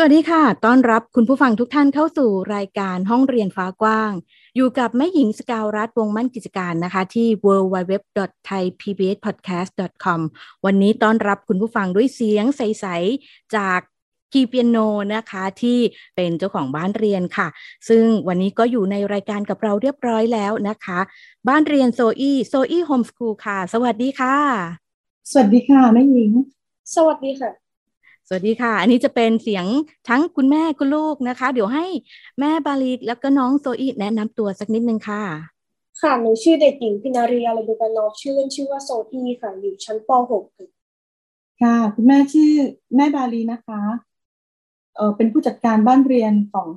[0.00, 4.12] สวัสดีค่ะ ต้อนรับคุณผู้ฟังทุกท่านเข้าสู่รายการห้องเรียนฟ้ากว้าง
[4.56, 10.20] อยู่กับแม่หญิงสกาวรัฐวงมั่นกิจการนะคะที่ www.thaipbspodcast.com
[10.64, 12.86] วันนี้ต้อนรับคุณผู้ฟังด้วยเสียงใส
[13.20, 13.80] ๆ จาก
[14.32, 14.78] คีเปียโน
[15.14, 15.78] นะคะที่
[16.16, 17.48] เป็นเจ้าของบ้านเรียนค่ะ
[17.88, 20.98] ซึ่งวันนี้ก็อยู่ในรายการกับเราเรียบร้อยแล้วนะคะ
[21.48, 24.36] บ้านเรียนโซอี้โซอี้โฮมสคูลค่ะ สวัสดีค่ะ
[25.30, 26.30] สวัสดีค่ะแม่หญิง
[26.94, 27.67] สวัสดีค่ะ
[28.30, 29.66] สวัสดีค่ะ อันนี้จะเป็นเสียง
[30.08, 31.86] ทั้งคุณแม่คุณลูกนะคะ เดี๋ยวให้
[32.40, 35.22] แม่บาลีแล้วก็น้องโซอี้แนะนำตัวสักนิดนึงค่ะ
[36.00, 40.68] ค่ะ หนูชื่อเด็กหญิงพินารียาลาเบกานอฟชื่อเล่นชื่อว่าโซอีค่ะ อยู่ชั้นป .6 ค่ะ
[41.62, 42.52] ค่ะ คุณแม่ชื่อ
[42.96, 43.80] แม่บาลีนะคะ
[44.96, 46.68] เออเป็นผู้จัดการบ้านเรียนของ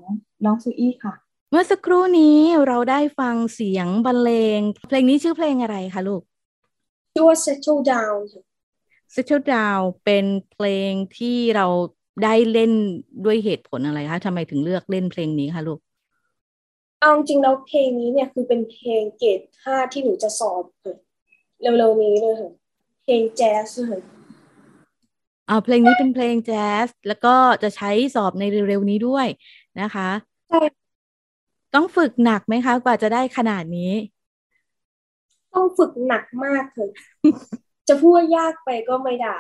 [0.46, 1.14] น้องซูอี้ค่ะ
[1.52, 2.38] เมื่อสักครู่นี้
[2.68, 6.22] เราได้ฟังเสียงบรรเลง เพลงนี้ชื่อเพลงอะไรคะลูก
[7.14, 8.44] ชื่อว่า Settle Down ค่ะ
[9.14, 11.68] Settle Down เป็นเพลงที่เรา
[12.24, 12.72] ได้เล่น
[13.26, 15.80] ด้วยเหตุผลอะไรคะทำไมถึงเลือกเล่นเพลงนี้คะลูก
[17.02, 20.96] เอาจริงๆแล้วเพลงนี้เนี่ยคือเป็นเพลงเกรดห้าที่หนูจะสอบค่ะ
[21.62, 22.52] เร็วๆนี้เลยค่ะ
[23.04, 24.00] เพลงแจ๊สค่ะ
[25.50, 29.28] อ่าเพลงนี้เป็นเพลงแจ๊สแล้วก็จะใช้สอบในเร็วๆนี้ด้วย
[29.82, 30.10] นะคะ
[30.50, 30.60] ใช่
[31.74, 33.92] ต้องฝึกหนักไหมคะ กว่าจะได้ขนาดนี้
[35.54, 36.88] ต้องฝึกหนักมากค่ะ
[37.92, 39.38] จะพูดว่ายากไปก็ไม่ได้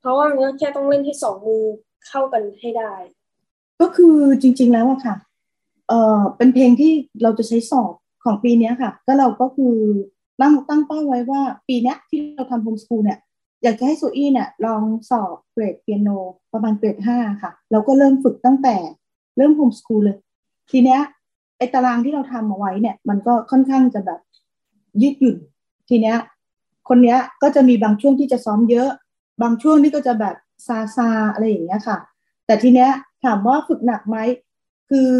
[0.00, 1.64] เพราะว่ามันก็แค่ต้องเล่นให้สองมือ
[2.08, 2.92] เข้ากันให้ได้
[3.80, 5.16] ก็คือจริง ๆแล้วอะค่ะ
[5.88, 7.92] เออเป็นเพลงที่เราจะใช้สอบ
[8.24, 9.76] ของปีนี้ค่ะ ก็เราก็คือ
[10.40, 13.18] ตั้งตั้งเป้าไว้ว่าปีนี้ที่เราทำโฮมสกูลเนี่ย
[13.62, 16.08] อยากจะให้โซอี้เนี่ยลองสอบเกรดเปียโน
[16.52, 18.76] ประมาณเกรดห้าค่ะ เราก็เริ่มฝึกตั้งแต่
[19.36, 20.18] เริ่มโฮมสกูลเลย
[20.70, 21.00] ทีเนี้ย
[21.58, 24.20] ไอตารางที่เราทำเอาไว้เนี่ย มันก็ค่อนข้างจะแบบ
[25.02, 25.36] ยืดหยุ่น
[25.88, 26.16] ทีเนี้ย
[26.88, 28.88] คนเนี้ยก็จะมีบางช่วงที่จะซ้อมเยอะ
[29.42, 31.98] บางช่วงนี่ก็จะแบบซาซาอะไรอย่างเงี้ยค่ะ
[32.46, 32.90] แต่ทีเนี้ย
[33.24, 34.16] ถามว่าฝึกหนักไหม
[34.90, 35.10] คือ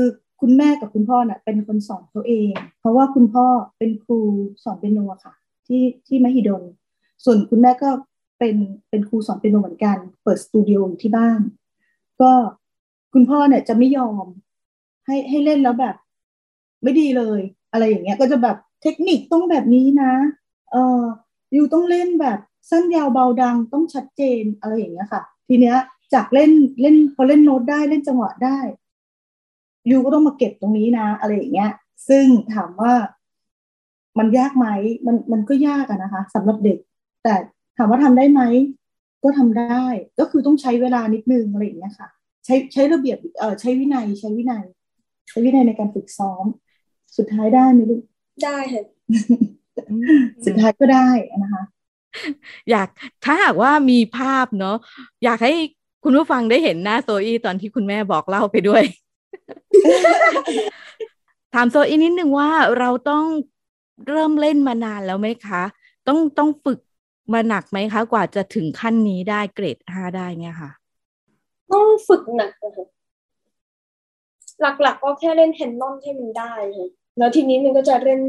[0.41, 3.47] คุณแม่กับคุณพ่อน่ะเป็นคนสอนเขาเอง เพราะว่าคุณพ่อ
[3.79, 4.19] เป็นครู
[4.65, 5.35] สอนเปียโนอะค่ะ
[5.67, 6.63] ที่ที่มหิดล
[7.25, 7.89] ส่วนคุณแม่ก็
[8.39, 8.57] เป็น
[8.91, 11.41] เป็นครูสอนเปียโนเหมือนกัน เปิดสตูดิโออยู่ที่บ้าน
[12.21, 12.33] ก็
[13.13, 14.25] คุณพ่อเนี่ยจะไม่ยอม
[15.07, 15.97] ให้ให้เล่นแล้วแบบ
[16.83, 17.41] ไม่ดีเลย
[17.73, 20.13] อะไรอย่างเงี้ย ก็จะแบบเทคนิคต้องแบบนี้นะ
[20.73, 21.03] เออ
[21.57, 22.39] ยูต้องเล่นแบบ
[22.71, 25.77] สั้นยาวเบาดังต้องชัดเจนอะไรอย่างเงี้ยค่ะ ทีเนี้ย
[26.15, 26.51] จากเล่น
[26.83, 28.59] เล่นพอเล่นโน้ตได้เล่นจังหวะได้
[29.91, 31.71] ยูก็ต้องมาเก็บตรงนี้นะ อะไรอย่างเงี้ย
[32.09, 32.25] ซึ่ง
[32.55, 32.93] ถามว่า
[34.19, 34.67] มันยากไหม
[35.07, 36.79] มันมันก็ยากอะนะคะสำหรับเด็ก
[37.25, 37.35] แต่
[37.77, 38.43] ถามว่าทำได้ไหม
[39.23, 39.85] ก็ทำได้
[40.19, 42.09] ก็คือต้องใช้เวลานิดนึงอะไรอย่างเงี้ยค่ะ
[42.45, 44.65] ใช้ใช้ระเบียบเอ่อใช้วินัยใช้วินัย
[45.29, 46.45] ใช้วินัยในการฝึกซ้อม
[47.17, 48.03] สุดท้ายได้ไหมลูก
[48.45, 48.85] ได้ค่ะ
[50.45, 51.09] สุดท้ายก็ได้
[51.43, 51.63] นะคะ
[52.71, 52.89] อยาก
[53.25, 54.77] ถ้าหากว่ามีภาพเนาะ
[55.25, 55.55] อยากให้
[56.05, 58.83] คุณผู้ฟังได้เห็นหน้าโซอี้ตอนที่คุณแม่บอกเล่าไปด้วย
[61.55, 63.25] ถามโซอี้นิดนึงว่าเราต้อง
[64.09, 65.63] เริ่มเล่นมานานแล้วไหมคะ
[66.07, 66.79] ต้องต้องฝึก
[67.33, 70.71] มาหนักไหมคะ กว่าจะถึงขั้นนี้ได้เกรดห้าได้เนี่ยค่ะ
[71.73, 72.87] ต้องฝึกหนักนะคะ
[74.83, 76.89] หลักๆก็แค่เล่นแฮนนอนให้มันได้ค่ะ
[77.19, 78.21] แล้วทีนี้มันก็จะเล่น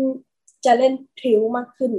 [0.65, 1.91] จะเล่นพริ้วมากขึ้น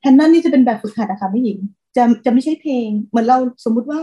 [0.00, 1.58] แฮนนอนนี่จะเป็นแบบฝึกหัดนะคะพี่หญิง
[1.96, 4.00] จะจะไม่ใช่เพลง เหมือนเราสมมุติว่า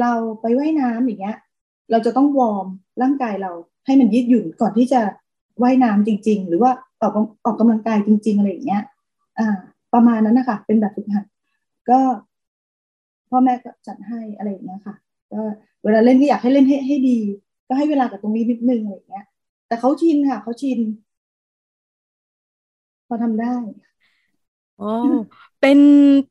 [0.00, 1.36] เราไปไว่ายน้ำอย่างเงี้ย
[1.90, 2.66] เราจะต้องวอร์ม
[3.02, 3.52] ร่างกายเรา
[3.86, 5.00] ให้มันยืดหยุ่นก่อนที่จะ
[5.62, 6.70] ว่ายน้ำจริง ๆ หรือว่า
[7.02, 7.12] ออก
[7.44, 8.82] ออกกำลังกายจริง ๆ อะไรอย่างเงี้ย
[9.38, 9.56] อ่า
[9.94, 11.24] ประมาณนั้นนะคะเป็นแบบฝึกหัด
[11.90, 12.00] ก็
[13.30, 14.94] พ่อแม่ก็จัดให้อะไรอย่างเงี้ยค่ะ
[15.32, 15.40] ก็
[15.84, 17.18] เวลาเล่นก็อยากให้เล่นให้ให้ดี
[17.68, 19.26] ก็ให้เวลากับตรงนี้นิดนึงอะไรอย่างเงี้ย
[19.68, 20.78] แต่เขาชินค่ะเขาชิน
[23.10, 23.54] พอทำได้
[24.78, 24.84] โอ้
[25.60, 25.78] เป็น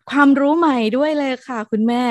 [0.09, 2.03] ความรู้ใหม่ด้วยเลยค่ะ คุณแม่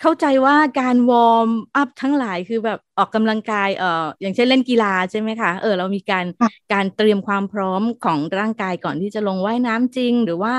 [0.00, 6.24] เข้าใจว่าการ warm up ทั้งหลายคือแบบออกกำลังกายเอ่ออย่างเช่นเล่นกีฬาใช่ไหมคะเออเรามีการ
[6.72, 10.54] การเตรียมความพร้อมของร่างกายก่อนที่จะลงว่ายน้ำจริง หรือว่า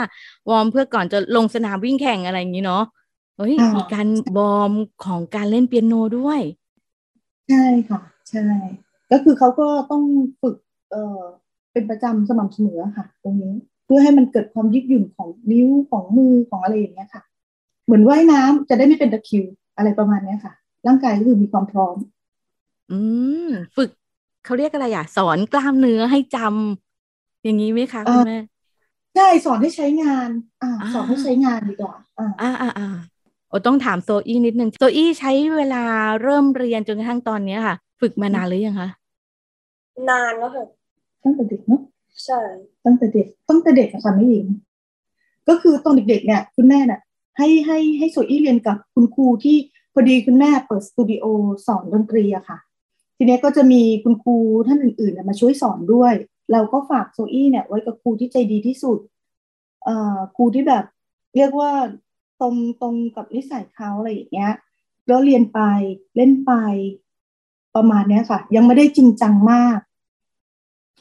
[0.49, 2.83] warm เพื่อก่อนจะลงสนามวิ่งแข่งอะไรอย่างนี้เนาะ
[3.37, 4.07] เฮ้ยมีการ
[4.37, 4.71] warm
[5.05, 6.41] ของการเล่นเปียโนด้วย
[7.47, 8.41] ใช่ค่ะ ใช่
[9.11, 10.03] ก็คือเขาก็ต้อง
[10.41, 10.55] ฝึก
[10.89, 11.21] เอ่อ
[11.73, 13.53] เป็นประจำสม่ำเสมอค่ะ ตรงนี้
[13.85, 17.23] เพื่อให้มันเกิดความยืดหยุ่นของนิ้วของมือของอะไรอย่างเงี้ยค่ะ
[17.85, 19.43] เหมือนว่ายน้ำจะได้ไม่เป็นตะคริว
[19.77, 20.53] อะไรประมาณเนี้ยค่ะ
[20.87, 21.95] ร่างกายก็คือมีความพร้อม
[22.89, 22.93] อื
[23.35, 23.39] ม
[23.75, 23.89] ฝึก
[24.43, 28.35] เขาเรียกอะไรอะ สอนกล้ามเนื้อให้จำอย่างนี้ไหมคะคุณแม่
[29.15, 30.29] ใช่สอนให้ใช้งาน
[30.61, 32.85] อ่าสอนให้ใช้งานดีกว่าอ่าอ่าอ่าอ่า
[33.49, 35.83] โอ้ต้องถามโซอี้นิดนึงโซอี้ใช้เวลา
[36.21, 38.89] เริ่มเรียนจนกระทั่งตอนเนี้ยค่ะ ฝึกมานานหรือยังคะ
[40.07, 40.65] นานแล้วค่ะ
[41.23, 41.81] ตั้งแต่เด็กเนาะ
[42.25, 42.41] ใช่
[42.85, 44.47] ตั้งแต่เด็กตั้งแต่เด็กอะค่ะไม่หญิง
[45.47, 47.01] ก็คือตอนเด็กๆเนี่ย คุณแม่น่ะ
[47.37, 49.57] ให้ให้ให้โซอี้เรียนกับคุณครูที่
[49.93, 51.25] พอดีคุณแม่เปิดสตูดิโอ
[51.67, 52.57] สอนดนตรีอะค่ะ
[53.17, 54.35] ทีนี้ก็จะมีคุณครู
[54.67, 56.13] ท่านอื่นๆมาช่วยสอนด้วย
[56.51, 58.99] เราก็ฝากโซอี้เนี่ย ไว้กับครูที่ใจดีที่สุด
[59.83, 60.85] เอ่อครูที่แบบ
[61.35, 61.71] เรียกว่า
[62.41, 64.53] ตรงตรงกับนิสัยเขาอะไรอย่างเงี้ย
[65.07, 65.59] แล้วเรียนไป
[66.15, 66.51] เล่นไป
[67.75, 69.79] ประมาณเนี้ยค่ะ ยังไม่ได้จริงจังมาก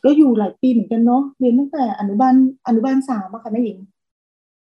[0.04, 2.34] ก็อยู่หลายปีเหมือนกันเนาะเรียนตั้งแต่อนุบาล
[2.66, 3.78] อนุบาลสามอะค่ะแม่หญิง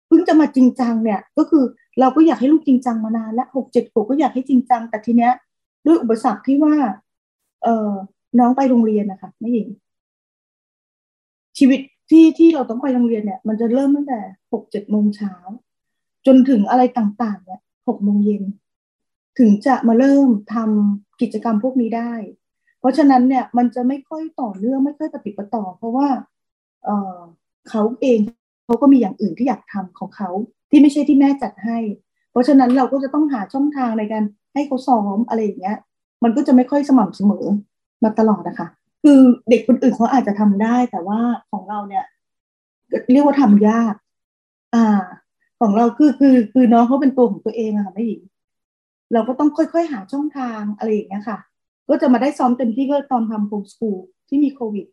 [0.06, 1.64] เพิ่งจะมาจริงจังเนี่ย ก็คือ
[2.00, 5.32] เราก็อยากให้ลูกจริงจังมานานและหกเจ็ดขวบก็อยากให้จริงจัง แต่ทีเนี้ย
[5.86, 6.74] ด้วยอุปสรรคที่ว่า
[7.62, 7.92] เออ
[8.38, 9.68] น้องไปโรงเรียนนะคะแม่หญิง
[11.58, 11.80] ชีวิต
[12.10, 14.20] ที่ที่เราต้องไปโรงเรียนเนี่ย มันจะเริ่มตั้งแต่
[14.52, 15.34] หกเจ็ดโมงเช้า
[16.26, 18.42] จนถึงอะไรต่างๆเนี่ยหกโมงเย็น
[19.38, 22.12] ถึงจะมาเริ่มทำกิจกรรมพวกนี้ได้
[22.86, 26.08] ราะฉะนั้นเนี่ยมันจะไม่ค่อยต่อเนื่องไม่ค่อยปฏิปต่อ เพราะว่า
[26.84, 27.18] เออ
[27.68, 28.18] เขาเอง
[28.64, 30.30] เขาก็มีอย่างอื่นที่อยากทำของเขา
[30.70, 31.78] ที่ไม่ใช่ที่แม่จัดให้
[32.30, 34.24] เพราะฉะนั้นเราก็จะต้องหาช่องทางในการ
[34.54, 35.76] ให้เขาซ้อมอะไรอย่างเงี้ย
[36.24, 37.44] มันก็จะไม่ค่อยสม่ำเสมอ
[38.04, 38.68] มาตลอดนะคะ
[39.02, 41.20] คือเด็กคนอื่นเขาอาจจะทำได้ แต่ว่า
[41.52, 42.04] ของเราเนี่ย
[43.12, 43.94] เรียกว่าทำยาก
[44.74, 45.04] อ่า
[45.60, 48.20] ของเราคือคือคือน้องเขาเป็นตัวของตัวเองอะค่ะแม่หญิง
[49.12, 51.38] เราก็ต้องค่อยๆ หาช่องทางอะไรอย่างเงี้ยค่ะ
[51.88, 53.98] ก็จะมาได้ซ้อมเต็มที่ก็ตอนทำโฮมสกูล
[54.28, 54.86] ที่มีโควิด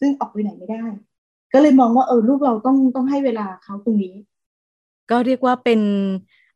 [0.00, 0.84] ซึ่งออกไปไหนไม่ได้
[1.52, 4.14] ก็เลยมองว่าเออลูกเราต้องต้องให้เวลาเขาตรงนี้
[5.10, 5.80] ก็เรียกว่าเป็น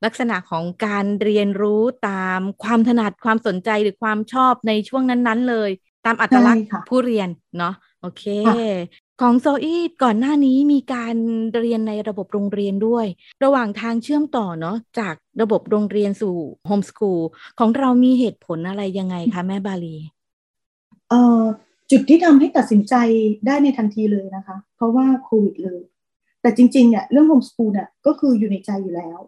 [0.05, 5.70] ลักษณะของการเรียนรู้ตามความถนัดความสนใจหรือความชอบในช่วงนั้น ๆ เลย
[6.05, 8.22] ตามอัตลักษณ์ผู้เรียนเนาะโอเค
[9.26, 11.14] ของโซอี้ก่อนหน้านี้มีการ
[11.56, 13.06] เรียนในระบบโรงเรียนด้วย
[13.44, 16.36] ระหว่างทางเชื่อมต่อเนาะจากระบบโรงเรียนสู่
[16.67, 17.20] โฮมสคูล
[17.58, 19.96] ของเรามีเหตุผลอะไรยังไงคะ แม่บาลี
[21.08, 21.43] เอ่อ
[21.91, 22.94] จุดที่ทำให้ตัดสินใจ
[23.46, 25.81] ได้ในทันทีเลยนะคะ เพราะว่าโควิดเลย
[26.43, 29.19] แต่จริงๆเนี่ยเรื่องโฮมสคูลเนี่ยก็คืออยู่ในใจอยู่แล้ว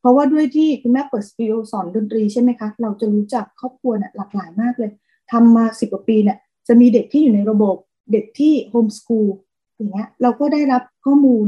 [0.00, 4.90] เพราะว่าด้วยที่คุณแม่เปิดสตูดิโอสอนดนตรีใช่ไหมคะ เราจะรู้จักครอบครัวเนี่ยหลากหลายมากเลย
[5.32, 6.38] ทำมาสิบกว่าปีเนี่ย
[6.68, 7.76] จะมีเด็กที่อยู่ในระบบ
[8.12, 9.28] เด็กที่โฮมสคูล
[9.76, 11.46] อย่างเงี้ยเราก็ได้รับข้อมูล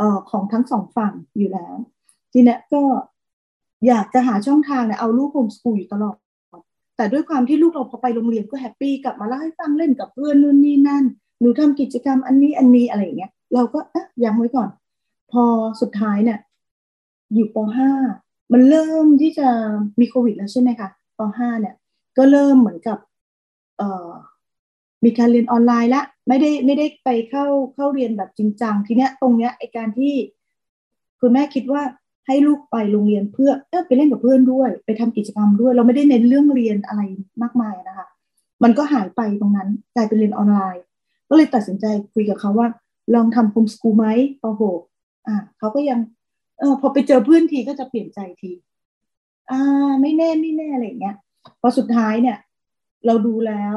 [0.00, 1.74] ออของทั้งสองฝั่งอยู่แล้ว
[2.32, 2.82] ทีเนี้ยก็
[3.86, 6.16] อยากจะหาช่องทางเนี่ยเอาลูกโฮมสคูลอยู่ตลอด
[6.96, 11.04] แต่ด้วยความที่ลูกเราพอไปโรงเรียนก็ happy กลับมาเล่าให้ฟังเล่นกับเพื่อนนู่นนี่นั่น
[11.40, 14.68] หนูทำกิจกรรมอันนี้อันนี้อะไรอย่างเงี้ยเราก็อ๊ะยังไว้ก่อน
[15.32, 15.44] พอ
[15.80, 16.38] สุดท้ายเนี่ย
[17.34, 17.56] อยู่ป
[18.04, 19.48] .5 มันเริ่มที่จะ
[20.00, 21.74] มีโควิดแล้วใช่ไหมคะป .5 เนี่ย
[22.16, 22.98] ก็เริ่มเหมือนกับ
[23.78, 24.10] เอ่อ
[25.04, 30.14] มีการเรียนออนไลน์ละไม่ได้ไม่ได้ไปเข้าเข้าเรียนแบบจริงจังทีเนี้ยตรงเนี้ยไอการที่
[31.20, 31.82] คุณแม่คิดว่า
[32.26, 37.02] ให้ลูกไปโรงเรียนเพื่อเออไปเล่นกับเพื่อนด้วย ไปทำกิจกรรมด้วย เราไม่ได้เน้นเรื่องเรียนอะไร
[37.42, 38.06] มากมายนะคะ
[38.62, 40.82] มันก็หายไปตรงนั้นกลายเป็นเรียนออนไลน์
[41.28, 42.68] ก็เลยตัดสินใจคุยกับเขาว่า
[43.14, 44.06] ลองทำโฮมสกูลไหม
[44.42, 44.80] ปหก
[45.26, 45.98] อ่าเขาก็ยัง
[46.58, 48.50] เออพอไปเจอเพื่อนทีก็จะเปลี่ยนใจที
[49.50, 51.16] อ่าไม่แน่ไม่แน่อะไรเงี้ย
[51.60, 52.38] พอสุดท้ายเนี่ย
[53.06, 53.76] เราดูแล้ว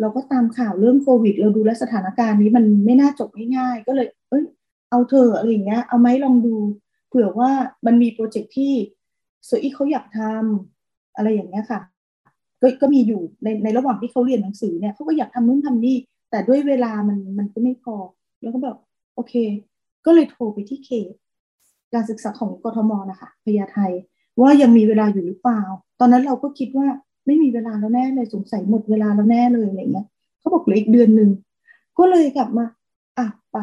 [0.00, 4.44] เราก็ตามข่าวเรื่องโควิด เราดูแลสถานการณ์นี้มันไม่น่าจบง่ายๆก็เลย เอ้ย
[4.90, 6.54] เอาเธออะไรอย่างเงี้ย เอาไหมลองดู
[7.08, 7.50] เผื่อว่า
[7.86, 8.72] มันมีโปรเจกต์ที่
[9.46, 11.80] โซอีเขาอยากทำอะไรอย่างเงี้ยค่ะ
[12.60, 15.96] ก็ก็มีอยู่ในในระหว่างที่เขาเรียนหนังสือเนี่ยเขาก็อยากทำนู่นทำนี่
[16.30, 17.96] แต่ด้วยเวลามันมันก็ไม่พอ
[18.42, 18.76] แล้วก็แบบ
[19.14, 19.34] โอเค
[20.06, 21.12] ก็เลยโทรไปที่เขต
[21.94, 23.78] การศึกษาของกทมนะคะพญาไท
[24.40, 25.62] ว่ายังมีเวลาอยู่หรือเปล่า
[26.00, 26.86] ตอนนั้นเราก็คิดว่า
[27.26, 30.06] ไม่มีเวลาแล้วแน่เลยสงสัยหมดเวลาแล้วแน่เลยอะไรเงี้ย
[30.38, 31.30] เขาบอกเหลืออีกเดือนหนึ่ง
[31.98, 32.64] ก็เลยกลับมา
[33.18, 33.56] อะไป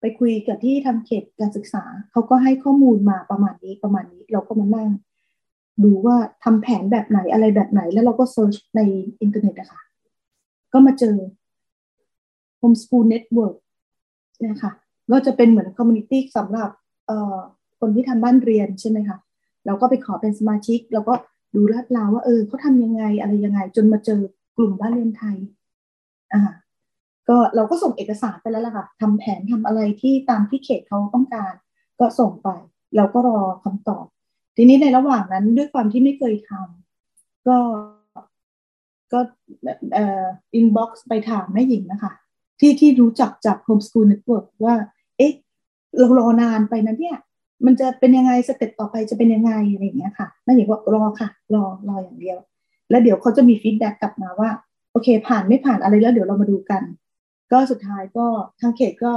[0.00, 4.90] ไปคุยกับที่ทำเขตการศึกษาเขาก็ให้ข้อมูลมาประมาณนี้ประมาณนี้ เราก็มานั่ง
[5.84, 8.80] ดูว่าทำแผนแบบไหนอะไรแบบไหน แล้วเราก็ search ใน
[9.20, 9.80] อินเทอร์เน็ตอะค่ะ
[10.72, 11.16] ก็มาเจอ
[12.60, 13.56] Homeschool Network
[14.46, 14.72] นะคะ
[15.10, 16.70] ก็จะเป็นเหมือน community สำหรับ
[17.80, 19.18] คนที่ทำบ้านเรียนใช่ไหมคะ
[19.66, 21.14] เราก็ไปขอเป็นสมาชิก แล้วก็
[21.56, 24.20] ดูลาดเลาว่าเออเขาทำยังไงอะไรยังไง จนมาเจอ
[24.56, 25.36] กลุ่มบ้านเรียนไทย
[26.32, 26.42] อ่า
[27.28, 31.54] ก็เราก็ส่งเอกสารไปแล้วล่ะค่ะทำแผนทำอะไรที่ตามที่เขตเขาต้องการ
[31.98, 32.48] ก็ส่งไป
[32.96, 34.04] เราก็รอคำตอบ
[34.56, 37.58] ทีนี้ในระหว่างนั้นด้วยความที่ไม่เคยทำก็
[39.12, 39.20] ก็
[39.94, 42.12] เอ่อ inbox ไปถามแม่หญิงนะคะ
[42.60, 44.74] ที่ที่รู้จักจาก Homeschool Network ว่า
[45.18, 45.32] เอ๊ะ
[45.98, 47.18] เรารอนานไปนะเนี่ย
[47.64, 52.38] มันจะเป็นยังไง step ต่อไปจะเป็นยังไงอะไรอย่างเงี้ยค่ะแม่หญิงว่ารอค่ะ รอรออย่างเดียว
[52.90, 54.50] แล้วเดี๋ยวเขาจะมี feedback กลับมาว่า
[54.92, 56.82] โอเค ผ่านไม่ผ่านอะไรแล้วเดี๋ยวเรามาดูกัน
[57.52, 58.26] ก็สุดท้ายก็
[58.60, 59.12] ทางเขตก็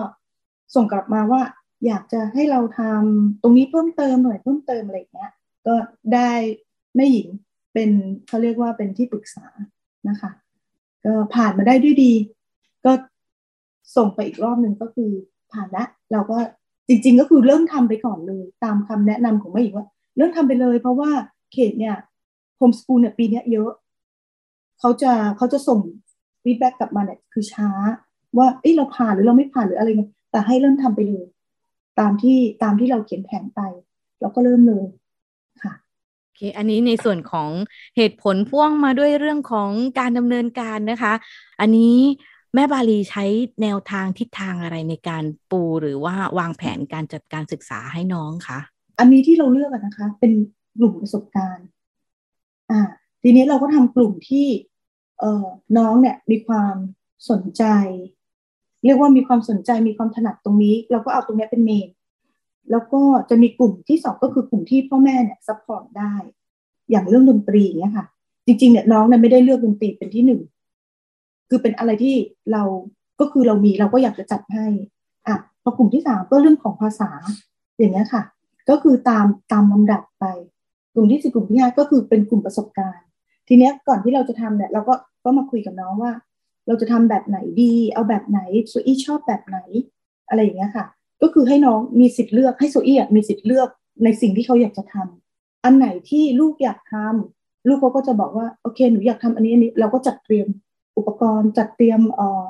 [0.76, 1.42] ส่งกลับมาว่า
[1.86, 5.32] อยากจะให้เราทำตรงนี้เพิ่มเติมหน่อยเพิ่มเติมอะไรอย่างเงี้ย
[5.68, 5.76] ก็
[6.14, 6.32] ได้
[6.96, 7.28] แม่หญิง
[7.74, 7.90] เป็น
[8.28, 9.46] เขาเรียกว่าเป็นที่ปรึกษา
[10.10, 10.32] นะคะ
[11.06, 12.14] ก็ผ่านมาได้ด้วยดี
[12.86, 12.92] ก็
[13.96, 15.12] ส่งไปอีกรอบหนึ่งก็คือ
[15.52, 16.38] ผ่านล้วเราก็
[16.90, 21.12] จริง ๆ ก็คือเริ่มทำไปก่อนเลย ตามคำแนะนำของแม่หญิงว่า เริ่มทำไปเลย เพราะว่า
[21.54, 21.96] เขตเนี่ย
[22.58, 23.72] โฮมสกูลเนี่ยปีนี้เยอะ
[24.80, 25.80] เขาจะเขาจะส่ง
[26.44, 27.70] feedback กลับมาเนี่ยคือช้า
[28.38, 31.26] ว่าเอ้เราผ่านหรือเราไม่ผ่านหรืออะไรเงี้ยแต่ให้เริ่มทำไปเลย
[32.00, 33.62] ตามที่ตามที่เราเขียนแผนไป
[34.22, 34.86] เราก็เริ่มเลย
[35.64, 35.74] ค่ะ
[36.24, 37.50] โอเคอันนี้ในส่วนของ
[37.98, 39.70] เหตุผลพ่วงมาด้วยเรื่องของ
[40.00, 41.14] การดำเนินการนะคะ
[41.60, 41.98] อันนี้
[42.56, 43.26] แม่บาลีใช้
[43.62, 48.60] แนวทางทิศทางอะไรในการปูหรือว่าวางแผนการจัดการศึกษาให้น้องคะ
[49.00, 50.32] อันนี้ที่เราเลือกนะคะ เป็น
[50.78, 51.68] กลุ่มประสบการณ์
[52.70, 52.82] อ่า
[53.24, 54.48] ทีนี้เราก็ทำกลุ่มที่
[55.20, 55.46] เอ่อ
[55.78, 56.76] น้องเนี่ยมีความ
[57.30, 57.64] สนใจ
[58.86, 61.90] เรียกว่ามีความสนใจมีความถนัดตรงนี้ เราก็เอาตรงนี้เป็น main
[62.72, 66.14] แล้วก็จะมีกลุ่มที่สองก็คือกลุ่มที่พ่อแม่เนี่ย support ได้
[66.90, 68.06] อย่างเรื่องดนตรีเนี่ยค่ะ
[68.46, 70.42] จริงๆเนี่ยน้องเนี่ยไม่ได้เลือกดนตรีเป็นที่หนึ่ง
[71.50, 72.16] คือเป็นอะไรที่
[72.52, 72.64] เรา
[73.20, 74.66] ก็คือเรามีเราก็อยากจะจัดให้
[75.28, 77.10] อะพอกลุ่มที่สามก็เรื่องของภาษา
[77.78, 78.24] อย่างเงี้ยค่ะ
[78.70, 80.26] ก็คือตามตามลำดับไป
[80.94, 83.06] กลุ่มที่สี่กลุ่มที่ห้าก็คือเป็นกลุ่มประสบการณ์
[83.48, 86.12] ทีเนี้ยก่อนที่เราจะทำเนี่ยเราก็ก็มาคุยกับน้องว่า
[86.68, 89.60] เราจะทำแบบไหนดี เอาแบบไหนโซอี้ชอบแบบไหน
[90.30, 90.86] อะไรอย่างเงี้ยค่ะ
[91.22, 93.70] ก็คือให้น้องมีสิทธิ์เลือกให้โซอี้มีสิทธิ์เลือก
[94.04, 100.48] ในสิ่งที่เขาอยากจะทำอันไหนที่ลูกอยากทำลูกเขาก็จะบอกว่าโอเคหนูอยากทำอันนี้อันนี้เราก็จัดเตรียม
[101.00, 102.46] อุปกรณ์จัดเตรียมเอ่อ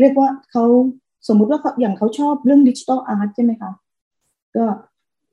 [0.00, 0.64] เรียกว่าเขา
[1.28, 3.72] สมมุติว่าอย่างเขาชอบเรื่องดิจิทัลอาร์ตใช่ไหมคะ
[4.56, 4.64] ก็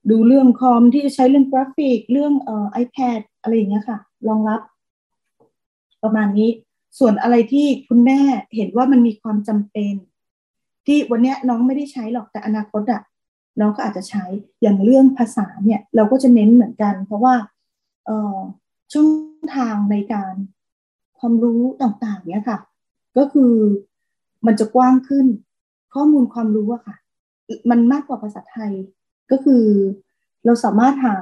[0.10, 4.62] ดูเรื่องคอมที่จะใช้เรื่องกราฟิก เรื่องเอ่อ iPad อะไรอย่างเงี้ยค่ะ รองรับ
[6.04, 6.50] ประมาณนี้
[7.00, 8.20] ส่วนอะไรที่คุณแม่
[8.56, 9.94] เห็นว่ามันมีความจำเป็น
[10.86, 13.02] ที่วันนี้น้องไม่ได้ใช้หรอกแต่อนาคตอะ
[13.60, 14.26] น้องก็อาจจะใช้
[14.62, 17.36] อย่างเรื่องภาษาเนี่ย เราก็จะเน้นเหมือนกัน เพราะว่า
[18.94, 19.06] ช่อ
[19.42, 20.34] งทางในการ
[21.24, 22.60] ความรู้ต่างๆเนี้ยค่ะ
[23.18, 23.54] ก็คือ
[24.46, 25.26] มันจะกว้างขึ้น
[25.94, 26.96] ข้อมูลความรู้อะค่ะ
[27.70, 28.74] มันมากกว่าภาษาไทย
[29.32, 29.64] ก็คือ
[30.46, 31.16] เราสามารถหา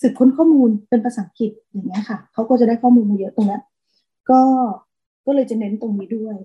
[0.00, 3.58] สืบค้นข้อมูลเป็นภาษาอังกฤษอย่างเงี้ยค่ะเขาก็จะได้ข้อมูลมาเยอะตรงนี้
[4.30, 4.42] ก็
[5.26, 6.36] ก็เลยจะเน้นตรงนี้ด้วย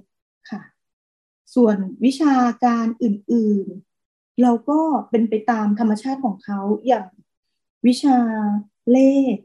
[0.49, 0.61] ค่ะ
[1.55, 2.35] ส่วนวิชา
[2.65, 7.07] การอื่นๆ เราก็เป็นไปตามธรรมชาติของเขาอย่าง
[7.87, 8.17] วิชา
[8.91, 8.99] เล
[9.33, 9.35] ข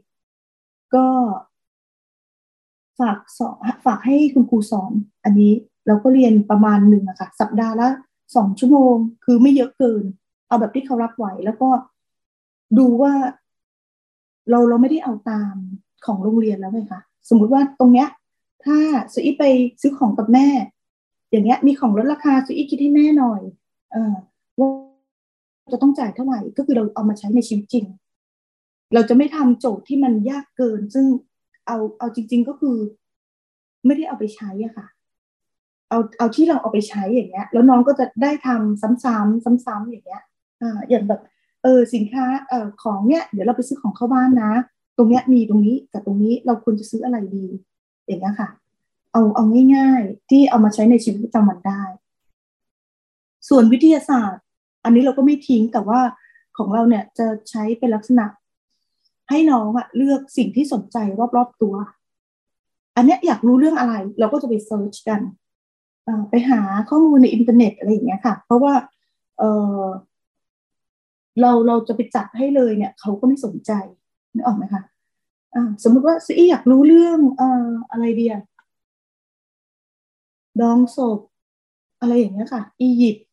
[0.95, 1.07] ก็
[2.99, 4.91] ฝากสอนฝากให้คุณครูสอน
[5.23, 5.51] อันนี้
[5.87, 7.89] เราก็เรียนประมาณหนึ่งอะค่ะสัปดาห์ละ
[8.35, 10.03] สองชั่วโมง คือไม่เยอะเกิน
[10.47, 11.69] เอาแบบที่เขารับไหว แล้วก็
[12.77, 13.13] ดูว่า
[14.49, 15.55] เราเราไม่ได้เอาตาม
[16.05, 16.99] ของโรงเรียนแล้วไหมคะ
[17.29, 18.07] สมมุติว่าตรงเนี้ย
[18.65, 18.77] ถ้า
[19.13, 19.43] สุอีไป
[19.81, 20.47] ซื้อของกับแม่
[21.31, 23.41] อย่างเงี้ย มีของลดราคาสุอีคิดให้แม่หน่อย
[23.91, 24.15] เออ
[24.59, 24.69] ว่า
[25.71, 27.85] จะต้องจ่ายเท่าไหร่ก็คือเราเอามาใช้ในชีวิตจริง
[28.93, 31.05] เราจะไม่ทำโจทย์ที่มันยากเกิน ซึ่ง
[31.67, 32.77] เอาเอาจริง ๆก็คือ
[33.85, 34.87] ไม่ได้เอาไปใช้อะค่ะ
[35.89, 40.23] เอาเอาที่เราเอาไปใช้อย่างเงี้ย แล้วน้องก็จะได้ทำซ้ำๆซ้ำๆอย่างเงี้ย
[40.61, 41.21] อ่าอย่างแบบ
[41.63, 44.51] เออสินค้าเอ่อของเนี้ยเดี๋ยวเราไปซื้อของเข้าบ้านนะ
[44.97, 47.45] ตรงเนี้ยมีตรงนี้กับตรงนี้เราควรจะซื้ออะไรดี
[48.07, 48.49] อย่างเงี้ยค่ะ
[49.13, 49.43] เอาเอา
[49.75, 51.83] ง่าย ๆ ที่เอามาใช้ในชีวิตประจำวันได้
[53.49, 54.43] ส่วนวิทยาศาสตร์
[54.83, 55.99] อันนี้เราก็ไม่ทิ้งแต่ว่า
[56.57, 58.25] ของเราเนี่ยจะใช้เป็นลักษณะ
[59.29, 60.97] ให้น้องอะเลือกสิ่งที่สนใจ
[61.37, 61.75] รอบๆตัว
[62.95, 65.21] อันนี้อยากรู้เรื่องอะไร เราก็จะไป search กัน
[66.29, 68.73] ไปหาข้อมูลในอินเทอร์เน็ตอะไรอย่างเงี้ยค่ะ เพราะว่า
[69.39, 69.43] เอ
[69.79, 69.83] อ
[71.41, 73.71] เราเราจะไปจัดให้เลยเนี่ย เขาก็ไม่สนใจ
[74.33, 74.81] นึกออกไหมคะ
[75.55, 78.33] อ่าสมมติว่าซีอยากรู้เรื่องเอ่ออะไรเดีย
[80.61, 81.19] ดองศพ
[81.99, 83.25] อะไรอย่างเงี้ยค่ะ อียิปต์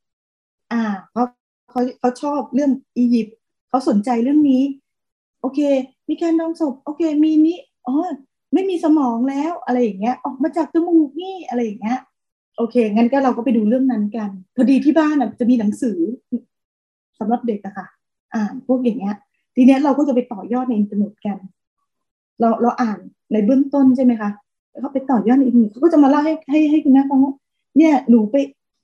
[0.72, 1.24] อ่าเขา
[1.70, 3.36] เขาเขาชอบเรื่องอียิปต์
[3.68, 4.62] เขาสนใจเรื่องนี้
[5.44, 5.60] โอเค
[6.08, 7.94] มีการดองศพ โอเค มีนี้อ๋อ
[8.52, 11.98] ไม่มีสมองแล้วอะไรอย่างเงี้ย ออกมาจากจมูกนี่อะไรอย่างเงี้ย
[12.56, 15.98] โอเค งั้นก็เราก็ไปดูเรื่องนั้นกัน พอดีที่บ้านจะมีหนังสือ
[17.18, 17.86] สำหรับเด็กอะค่ะ
[18.34, 19.14] อ่านพวกอย่างเงี้ย
[19.54, 21.38] ทีเนี้ยเราก็จะไปต่อยอดในอินเทอร์เน็ตกัน
[22.40, 22.98] เราเราอ่าน
[23.32, 24.30] ในเบื้องต้นใช่ไหมคะ
[24.70, 27.34] แล้วเขาไปต่อยอดในอินเทอร์เน็ตเขาก็จะมาเล่าให้ให้ให้คุณแม่ฟังว่า
[27.78, 28.36] เนี่ยหนูไป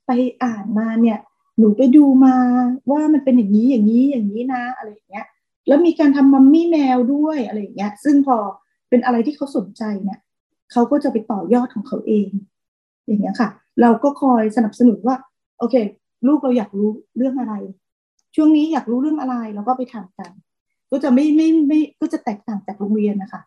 [0.07, 0.11] ไป
[0.43, 1.17] อ่านมาเนี่ย
[1.59, 2.35] หนูไปดูมา
[2.91, 5.25] ว่ามันเป็นอย่างนี้อย่างนี้อย่างนี้นะ อะไรอย่างเงี้ย
[5.67, 8.37] แล้วมีการทำมัมมี่แมวด้วยอะไรอย่างเงี้ย ซึ่งพอ
[8.89, 10.19] เป็นอะไรที่เขาสนใจเนี่ย
[10.71, 12.29] เขาก็จะไปต่อยอดของเขาเอง
[13.07, 13.49] อย่างเงี้ยค่ะ
[13.81, 15.15] เราก็คอยสนับสนุนว่า
[15.59, 15.75] โอเค
[16.27, 17.53] ลูกเราอยากรู้เรื่องอะไร
[18.35, 20.31] ช่วงนี้อยากรู้เรื่องอะไรเราก็ไปทำกัน
[20.91, 23.41] ก็จะไม่ไม่ไม่ก็จะแตกต่างจากโรงเรียนนะคะ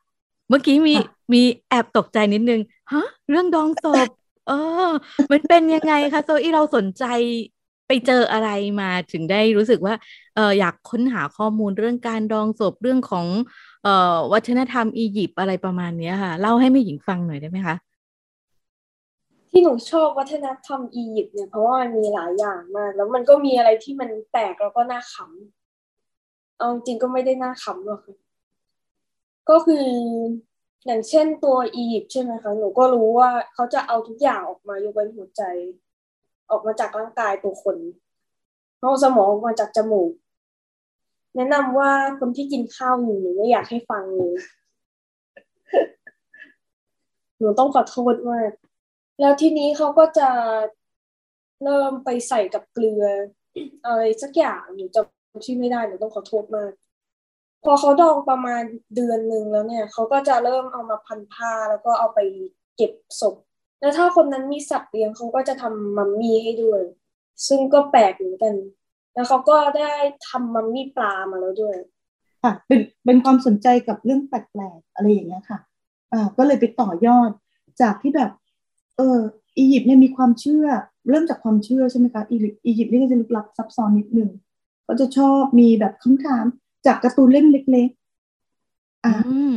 [0.49, 0.95] เมื่อกี้มี
[1.33, 2.61] มีแอบตกใจนิดนึง
[2.93, 4.09] ฮะเรื่องดองศพ
[4.49, 4.53] เอ
[4.89, 4.91] อ
[5.31, 7.05] มันเป็นยังไงคะโซอี้เราสนใจ
[7.89, 8.51] ไปเจออะไร
[8.81, 9.95] มาถึงได้รู้สึกว่า
[10.37, 13.27] เอออยากค้นหาข้อมูลเรื่องการดองศพเรื่องของ
[13.85, 17.77] เออวัฒนธรรมอียิปต์อะไรประมาณนี้ค่ะ เล่าให้แม่หญิงฟังหน่อยได้ไหมคะ
[19.51, 28.01] ที่หนูชอบวัฒนธรรมอียิปต์เนี่ยเพราะว่ามันมีหลายอย่างมาก แล้วมันก็มีอะไรที่มันแปลกแล้วก็น่าขำเอาจริงก็ไม่ได้น่าขำหรอก
[29.51, 29.87] ก็คือ
[30.87, 35.43] อย่างเช่นตัวอียิปต์ใช่ไหมคะหนูก็รู้ว่าเขาจะเอาทุกอย่างออกมายกเว้นหัวใจ
[36.51, 37.77] ออกมาจากร่างกายตัวคน
[38.81, 40.13] เอาสมองออกมาจากจมูก
[41.37, 44.35] แนะนำว่าคนที่กินข้าวอยู่หนูไม่อยากให้ฟังเลย
[47.39, 48.51] หนูต้องขอโทษมาก
[49.21, 50.29] แล้วทีนี้เขาก็จะ
[51.65, 53.05] เริ่มไปใส่กับเกลือ
[53.87, 55.01] อะไรสักอย่างหนูจะ
[55.45, 56.73] ชื่อไม่ได้หนูต้องขอโทษมาก
[57.65, 58.63] พอเขาดองประมาณ
[58.95, 62.21] เดือนหนึ่งแล้วเนี่ยเขาก็จะเริ่มเอามาพันผ้าแล้วก็เอาไป
[62.77, 63.37] เก็บศพ
[63.85, 66.83] แล้วถ้าคนนั้นมีสัตว์เลี้ยงเขาก็จะทำมัมมี่ให้ด้วย
[67.49, 68.55] ซึ่งก็แปลกเหมือนกัน
[69.15, 69.93] แล้วเขาก็ได้
[70.29, 71.77] ทำมัมมี่ปลามาแล้วด้วย
[72.43, 75.59] ค่ะเป็นเป็นความสนใจกับเรื่องแปลกๆอะไรอย่างเงี้ยค่ะ
[76.13, 77.31] อ่าก็เลยไปต่อยอด
[77.83, 78.31] จากที่แบบ
[78.97, 79.19] เออ
[79.59, 80.67] อียิปต์เนี่ยมีความเชื่อ
[81.09, 84.31] เริ่มจากความเชื่อใช่ไหมคะอียิปต์อียิปต์นี่ก็จะลึกลับซับซ้อนนิดนึง
[84.87, 86.45] ก็จะชอบมีแบบคำถาม
[86.87, 89.13] จากการ์ตูนเล่มเล็กๆอ่า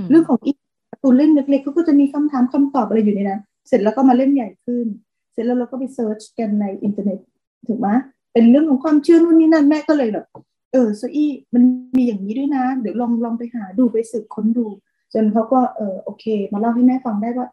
[0.09, 0.51] เรื่องของอี
[0.91, 4.85] การ์ตูนเล่มเล็กๆเขาก็จะมีคำถามคำตอบอะไรอยู่ในนั้น เสร็จแล้วก็มาเล่มใหญ่ขึ้น
[5.31, 7.19] เสร็จแล้วเราก็ไป search กันในอินเทอร์เน็ต
[7.67, 7.87] ถูกไหม
[8.33, 10.25] เป็นเรื่องของความเชื่อนู่นนี่นั่นแม่ก็เลยแบบ
[10.71, 11.63] เออโซอี้มัน
[11.97, 14.65] มีอย่างนี้ด้วยนะ เดี๋ยวลองลองไปหาดูไปสืบค้นดู
[15.13, 17.47] จนเขาก็เออโอเค มาเล่าให้แม่ฟังได้ว่า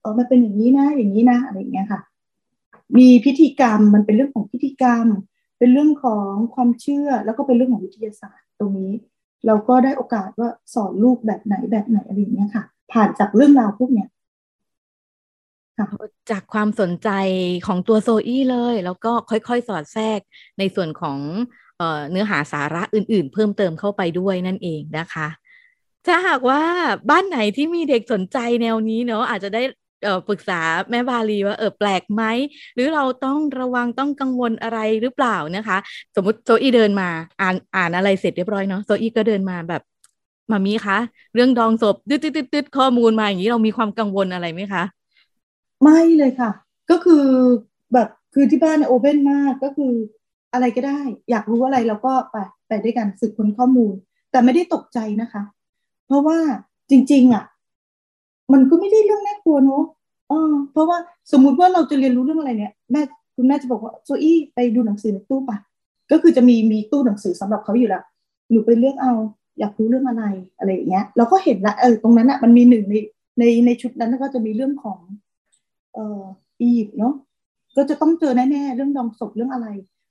[0.00, 2.00] เออมันเป็นอย่างนี้นะ อย่างนี้นะอะไรอย่างเงี้ยค่ะ
[2.96, 5.06] มีพิธีกรรมมันเป็นเรื่องของพิธีกรรม
[5.58, 8.92] เป็นเรื่องของความเชื่อแล้วก็เป็นเรื่องของวิทยาศาสตร์ตรงนี้
[9.46, 14.08] เราก็ได้โอกาสว่าสอนลูกแบบไหนแบบไหนอะไรอย่างเงี้ยค่ะ ผ่านจากเรื่องราวพวกเนี้ย
[16.30, 17.10] จากความสนใจ
[17.66, 20.20] ของตัวโซอี้เลย แล้วก็ค่อยๆ สอดแทรก
[20.58, 21.18] ในส่วนของ
[22.10, 25.28] เนื้อหาสาระอื่นๆ เพิ่มเติมเข้าไปด้วยนั่นเองนะคะ
[26.06, 26.62] ถ้าหากว่า
[27.10, 29.62] บ้านไหนที่มีเด็กสนใจแนวนี้เนาะอาจจะได้
[30.28, 30.60] ปรึกษา
[30.90, 32.22] แม่บาลีว่าเออแปลกไหม
[32.74, 35.78] หรือเราต้องระวังต้องกังวลอะไรหรือเปล่านะคะ
[36.14, 37.08] สมมติโซอี้เดินมา
[37.40, 39.82] อ่านอ่านอะไรเสร็จเรียบร้อยเนาะโซอี้ก็เดินมาแบบ
[40.50, 40.98] มามีคะ
[41.34, 44.82] เรื่องดองศพตืดตืดตืดข้อมูลมาอย่างนี้เรามีความกังวลอะไรไหมคะ
[45.82, 46.50] ไม่เลยค่ะ
[46.90, 47.24] ก็คือ
[47.92, 49.92] แบบคือที่บ้านโอเพ่นมากก็คือ
[50.52, 52.36] อะไรก็ได้ อยากรู้อะไรเราก็ไป
[52.68, 53.92] ไปด้วยกันสืบค้นข้อมูล
[54.30, 55.42] แต่ไม่ได้ตกใจนะคะ
[56.06, 56.38] เพราะว่า
[56.90, 57.44] จริง ๆ อะ
[58.52, 59.84] มันก็ไม่ได้เรื่องน่ากลัวเนอะ
[60.30, 60.98] ออเพราะว่า
[61.32, 63.02] สมมุติว่าเราจะเรียนรู้เรื่องอะไรเนี่ยแม่
[63.36, 65.58] คุณแม่จะบอกว่าโซอี้ไปดูหนังสือในตู้ปะ
[66.10, 68.02] ก็คือจะมีมีตู้หนังสือสำหรับเขาอยู่แล้ว
[68.50, 69.12] หนูไปเลือกเอา
[69.58, 70.24] อยากรู้เรื่องอะไร
[70.58, 72.94] อะไรอย่างเงี้ยเราก็เห็นละเออตรงนั้นอะมันมีหนึ่งใน
[73.38, 74.98] ในในชุดนั้นก็จะมีเรื่องของ
[75.94, 76.22] เอ่อ
[76.60, 77.14] อียิปต์เนาะ
[77.76, 79.66] ก็จะต้องเจอแน่ๆเรื่องดองศพเรื่องอะไร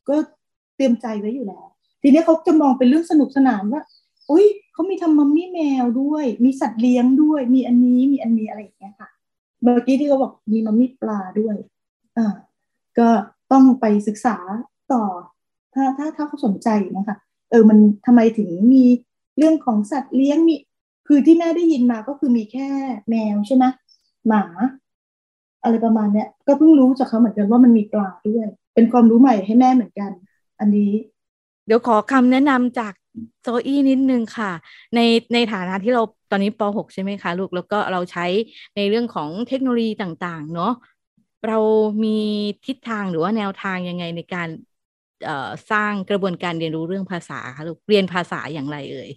[0.10, 0.16] ก็
[0.76, 1.68] เตรียมใจไว้อยู่แล้ว
[2.02, 3.82] ทีนี้เขาจะมองเป็นเรื่องสนุกสนานว่า
[4.32, 9.10] อุ้ยเขามีทำมัมมี่แมวด้วย มีสัตว์เลี้ยงด้วย มีอันนี้มีอันนี้อะไรอย่างเงี้ยค่ะ
[9.62, 11.56] เมื่อกี้ที่เขาบอกมีมัมมี่ปลาด้วย
[12.18, 12.34] อ่า
[13.00, 13.10] ก็
[13.52, 14.38] ต้องไปศึกษา
[14.94, 15.04] ต่อ
[15.74, 17.16] ถ้าถ้าถ้าเขาสนใจนะคะ
[17.50, 18.84] เออมันทำไมถึงมี
[19.38, 20.56] เรื่องของสัตว์เลี้ยงมี
[21.08, 22.68] คือที่แม่ได้ยินมาก็คือมีแค่
[23.10, 23.66] แมวใช่ไหม
[24.28, 24.44] หมา
[25.68, 30.12] อะไรประมาณเนี้ยก็เพิ่งรู้จากเขาเหมือนกันว่ามันมีปลาด้วย เป็นความรู้ใหม่ให้แม่เหมือนกัน
[30.60, 30.92] อันนี้
[31.68, 32.94] เดี๋ยวขอคำแนะนำจาก
[33.42, 34.52] โซอี้นิดนึงค่ะ
[34.96, 35.00] ใน
[35.34, 38.26] ในฐานะที่เราตอนนี้ป .6 ใช่ไหมคะลูกแล้วก็เราใช้
[38.76, 40.74] ในเรื่องของเทคโนโลยีต่าง ๆ เนาะ
[41.48, 41.60] เรา
[42.04, 42.20] มี
[42.66, 44.50] ทิศทางหรือว่าแนวทางยังไงในการ
[45.72, 49.10] สร้างกระบวนการเรียนรู้เรื่องภาษาคะลูกเรียนภาษาอย่างไรเอ่ย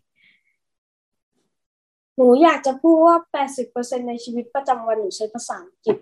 [2.17, 3.17] หนูอยากจะพูดว่า
[3.63, 5.97] 80%ในชีวิตประจำวันหนูใช้ภาษาอังกฤษ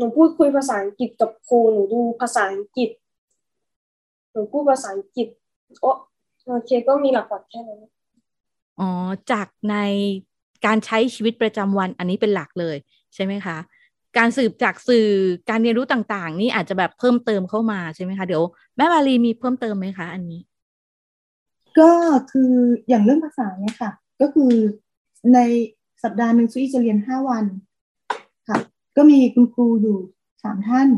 [0.00, 2.90] หนูพูดคุยภาษาอังกฤษกับครูหนูดูภาษาอังกฤษ
[4.32, 5.28] หนูพูดภาษาอังกฤษ
[5.80, 5.90] โอ้
[6.48, 7.80] โอเคก็มีหลักๆแค่นั้น
[8.80, 8.88] อ๋อ
[9.32, 9.76] จากใน
[10.66, 12.76] การใช้ชีวิตประจำวันอันนี้เป็นหลักเลย
[13.14, 13.56] ใช่ไหมคะ
[14.18, 15.06] การสืบจากสื่อ
[15.50, 18.42] การเรียนรู้ต่างๆ นี่อาจจะแบบเพิ่มเติมเข้ามาใช่ไหมคะเดี๋ยว
[18.76, 20.40] แม่บาลีมีเพิ่มเติมไหมคะ อันนี้
[21.78, 21.90] ก็
[22.30, 22.52] คือ
[22.88, 24.52] อย่างเรื่องภาษาเนี่ยค่ะ ก็คือ
[25.34, 25.38] ใน
[26.02, 27.44] สัปดาห์หนึ่งซุยจะเรียนห้าวัน
[28.48, 28.58] ค่ะ
[28.96, 29.98] ก็มีคุณครูอยู่
[30.42, 30.88] สามท่าน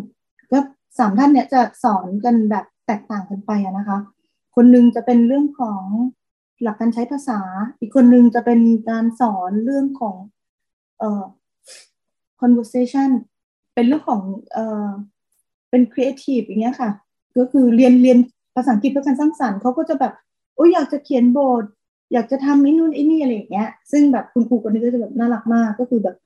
[0.52, 0.58] ก็
[0.98, 3.98] สามท่านเนี่ยจะสอนกันแบบแตกต่างกันไปนะคะ
[4.56, 5.82] คนหนึ่งจะเป็นเรื่องของ
[6.62, 7.40] หลักการใช้ภาษา
[7.80, 10.16] อีกคนหนึ่งจะเป็นการสอนเรื่องของ
[10.98, 11.24] เอ่อ
[12.40, 13.10] conversation
[13.74, 14.88] เป็นเรื่องของเอ่อ
[15.70, 16.90] เป็น creative อย่างเงี้ยค่ะ
[17.38, 18.18] ก็คือเรียนเรียน
[18.54, 20.12] ภาษาอังกฤษเพื่อการสร้างสรรค์เขาก็จะแบบ
[20.56, 21.64] โอ้ยอยากจะเขียนบท
[22.12, 26.16] อยากจะทำไอ้นู่นไอ้นี่อะไรอย่างเงี้ย ซึ่งแบบคุณครูคนนี้ก็จะแบบน่ารักมาก ก็คือแบบ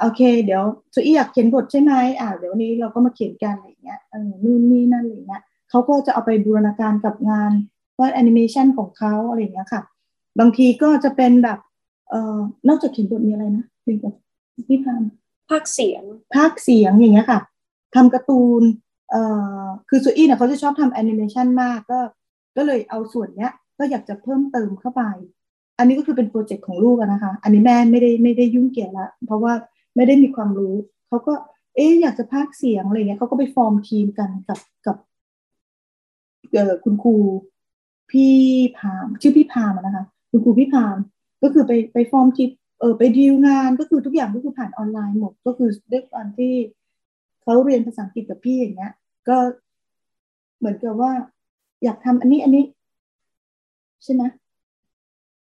[0.00, 0.62] โอเค เดี๋ยว
[0.94, 7.52] สุอีอยากเขียนบทใช่ไหมอ่าเดี๋ยววันนี้เราก็มาเขียนกันอะไรอย่างเงี้ยเออนู่นนี่นั่นอะไรเงี้ยเขาก็จะเอาไปบูรณาการกับงาน
[7.98, 9.82] วาดแอนิเมชันของเขาอะไรอย่างเงี้ยค่ะ
[10.40, 11.58] บางทีก็จะเป็นแบบ
[12.10, 14.14] เอ่อนอกจากเขียนบทมีอะไรนะเรียนกับ
[14.68, 15.02] พี่พาม
[15.50, 16.02] พากย์เสียง
[16.34, 17.40] พากย์เสียงอย่างเงี้ยค่ะ
[17.94, 18.62] ทำการ์ตูน
[19.10, 19.22] เอ่
[19.62, 22.00] อคือโซอี้เนี่ยเขาจะชอบทำแอนิเมชันมากก็
[22.56, 25.02] ก็เลยเอาส่วนเนี้ยก็อยากจะเพิ่มเติมเข้าไป
[25.78, 29.52] อันนี้ก็คือเป็น project ของลูกนะคะ อันนี้แม่ไม่ได้ไม่ได้ยุ่งเกี่ยวละเพราะว่า
[29.96, 30.74] ไม่ได้มีความรู้
[31.08, 31.34] เขาก็
[31.76, 34.96] เอ๊อยากจะพากเสียงอะไรเงี้ยเขาก็ไปฟอร์มทีมกันกับกับ
[36.52, 37.14] เอ่อคุณครู
[38.10, 38.34] พี่
[38.78, 40.96] พามชื่อพี่พามนะคะ คุณครูพี่พาม
[41.42, 42.48] ก็คือไปไปฟอร์มทีม
[42.80, 46.54] เออไปดีลงานก็คือทุกอย่างก็คือผ่านออนไลน์หมดก็คือด้วยการที่
[47.42, 48.92] เขาเรียนภาษาอังกฤษกับพี่อย่างเงี้ย
[49.28, 49.36] ก็
[50.58, 51.12] เหมือนกับว่า
[51.84, 52.64] อยากทำอันนี้อันนี้
[54.04, 54.22] ใช่ไหม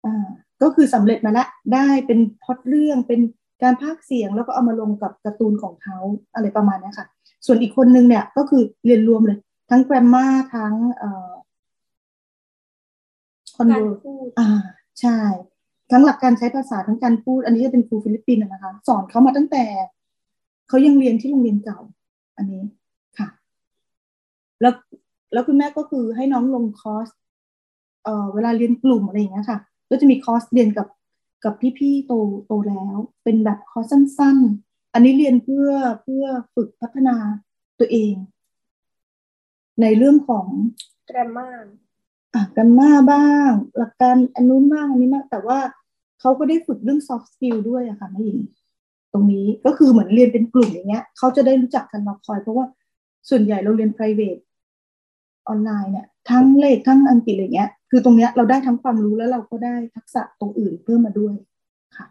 [0.04, 0.26] อ่า
[0.62, 3.20] ก็คือสำเร็จมาละได้เป็นพล็อตเรื่องเป็น
[3.62, 5.99] การพากย์เสียงแล้วก็เอามาลงกับการ์ตูนของเขา
[6.35, 7.07] อะไรประมาณนี้ค่ะ
[7.47, 9.38] ส่วนอีกคนนึงเนี่ยก็คือเรียนรวมเลย
[9.71, 11.31] ทั้ง grammar ทั้งเอ่อ
[13.57, 13.98] conver
[14.38, 14.49] อ่า
[15.01, 15.18] ใช่
[15.90, 19.64] ทั้งหลักการใช้ภาษาทั้งการพูด อันนี้จะเป็นครูฟิลิปปินส์นะคะ สอนเขามาตั้งแต่
[20.68, 21.79] เขายังเรียนที่โรงเรียนเก่า
[22.37, 22.62] อันนี้
[23.18, 23.29] ค่ะ
[24.61, 24.73] แล้ว
[25.33, 27.09] แล้วคุณแม่ก็คือให้น้องลงคอร์ส
[28.05, 29.59] เอ่อเวลาเรียนกลุ่มอะไรอย่างเงี้ยค่ะ
[29.90, 30.87] ก็จะมีคอร์สเรียนกับ
[31.44, 32.12] กับพี่ๆโต
[32.46, 35.70] โตแล้ว เป็นแบบคอร์สสั้น ๆ อันนี้เรียนเพื่อ
[36.03, 36.24] เพื่อ
[36.55, 37.16] ฝึกพัฒนา
[37.79, 38.14] ตัวเอง
[39.83, 40.46] ในเรื่องของ
[41.07, 41.48] แกรมมา
[42.35, 45.59] อะแกรมมาบ้าง หลักการอันนู้นบ้างอันนี้มากแต่ว่า
[46.20, 48.38] เขาก็ได้ฝึกเรื่อง soft skill ด้วยอะค่ะแม่หญิง
[49.12, 52.66] ตรงนี้ก็คือเหมือนเรียนเป็นกลุ่มอย่างเงี้ยเขาจะได้รู้จักกันมาคอย เพราะว่า
[53.29, 54.40] ส่วนใหญ่เราเรียน private
[55.48, 61.34] ออนไลน์เนี่ยทั้งเลขทั้งอังกฤษอะไรเงี้ย คือตรงเนี้ยเราได้ทั้งความรู้แล้วเราก็ได้ทักษะตรงอื่นเพิ่มมาด้วย
[61.96, 62.06] ค่ะ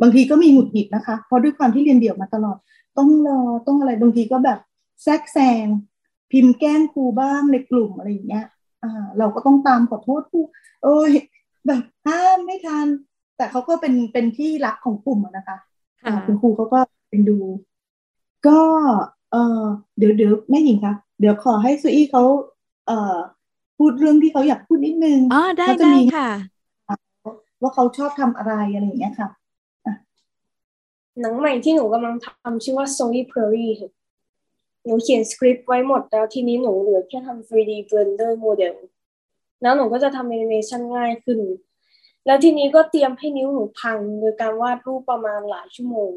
[0.00, 2.56] บางทีก็มีหงุดหงิดนะคะ เพราะด้วยความที่เรียนเดี่ยวมาตลอด
[2.98, 4.58] ต้องรอต้องอะไรบางทีก็แบบ
[5.02, 5.66] แทรกแซง
[6.32, 8.46] พิมพ์แกล้งครูบ้างในกลุ่มอะไรอย่างเงี้ย
[8.82, 10.40] อ่าเราก็ต้องตามขอโทษครู
[10.84, 11.12] เอ้ย
[11.66, 12.86] แบบห้ามไม่ทัน
[13.36, 15.56] แต่เขาก็เป็นเป็นที่รักของกลุ่มนะคะ
[16.26, 17.38] คุณครูเขาก็เป็นดู
[18.46, 18.60] ก็
[19.32, 19.62] เออ
[19.98, 22.22] เดี๋ยวเดี๋ยวแม่หญิงคะเดี๋ยวขอให้ซุอี้เขา
[22.86, 23.16] เอ่อ
[23.78, 26.28] พูดเรื่องที่เขาอยากพูดนิดนึงอ๋อได้ได้ค่ะ
[27.62, 29.28] ว่าเขาชอบทำอะไรอะไรอย่างเงี้ยค่ะ
[31.20, 33.74] หนังใหม่ที่หนูกำลังทำชื่อว่า Soy Prairie
[34.84, 38.74] หนูเขียนสคริปต์ไว้หมดแล้วทีนี้หนูเหลือแค่ทำ 3D Blender Model
[39.62, 41.40] แล้วหนูก็จะทำแอนิเมชันง่ายขึ้น
[42.26, 46.12] แล้วทีนี้ก็เตรียมให้นิ้วหนูพังโดยการวาดรูปประมาณหลายชั่วโมง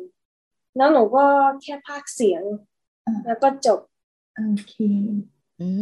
[0.77, 1.25] แล้วหนูก็
[1.61, 2.41] แค่พากเสียง
[3.25, 3.79] แล้วก็จบ
[4.35, 4.73] โอเค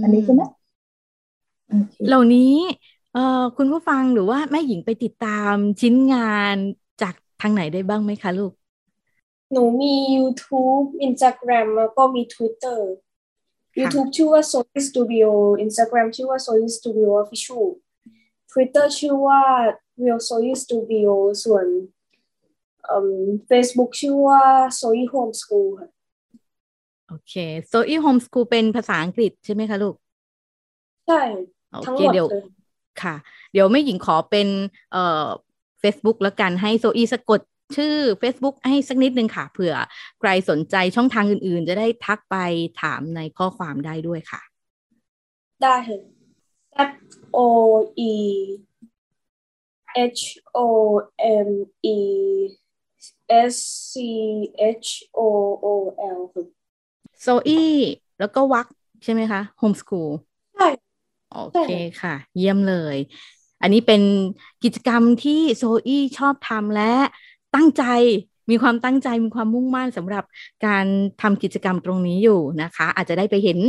[0.04, 0.42] อันนี้ใช่ไหม
[2.08, 2.54] เหล่านี้
[3.14, 6.56] เอ่อคุณผู้ฟังหรือว่าแม่หญิงไปติดตามชิ้นงาน
[7.02, 8.54] จากทางไหนได้บ้างไหมคะลูก
[9.52, 12.80] หนูมี YouTube Instagram แล้วก็มี Twitter
[13.78, 15.30] YouTube ชื่อว่า s o y Studio
[15.66, 17.66] Instagram ชื่อว่า s o y Studio Official
[18.52, 19.42] Twitter ชื่อว่า
[20.02, 21.10] Real s o y Studio
[21.44, 21.66] ส่วน
[23.50, 24.42] Facebook ชื่อว่า
[24.80, 25.90] s o y Homeschool ค่ะ
[27.14, 27.36] โอเค
[27.72, 29.96] so e homeschool เป็นภาษาอังกฤษใช่ไหมคะลูก
[31.08, 31.22] ใช่
[31.86, 32.28] ทั้งหมดเดี๋ยว
[33.02, 33.16] ค่ะ
[33.54, 34.48] เดี๋ยวไม่หญิงขอเป็น
[34.92, 35.28] เอ่อ
[35.82, 37.42] Facebook แล้วกันให้โซอีสะกด
[37.76, 39.74] ชื่อ Facebook ให้สักนิดนึงค่ะเผื่อ
[40.20, 42.36] ใครสนใจช่องทางอื่นๆ จะได้ทักไป
[42.82, 44.42] ถามในข้อความได้ด้วยค่ะ
[45.64, 46.00] ได้ค่ะ
[46.92, 46.94] F
[47.38, 47.40] O
[48.12, 48.14] E
[50.18, 50.24] H
[50.56, 50.60] O
[51.48, 51.50] M
[51.96, 52.00] E
[53.52, 53.56] S
[53.92, 53.94] C
[54.78, 55.20] H O
[55.66, 55.68] O
[56.18, 56.46] L ค่ะ
[57.24, 57.72] โซอี้
[58.20, 58.68] แล้วก็วัก
[59.04, 60.10] ใช่ไหมคะโฮมสคูล
[60.54, 60.68] ใช่
[61.30, 61.68] โอเค
[62.02, 62.98] ค่ะ เยี่ยมเลย
[63.62, 64.02] อันนี้เป็น
[64.64, 66.94] กิจกรรมที่โซอี้ชอบทำและ
[67.56, 67.84] ตั้งใจ
[68.50, 70.24] มีความตั้งใจมีความมุ่งมั่นสำหรับ
[70.66, 70.86] การ
[71.22, 73.60] ทำกิจกรรมตรงนี้อยู่นะคะ อาจจะได้ไปเห็น